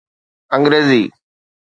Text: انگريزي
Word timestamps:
انگريزي 0.57 1.01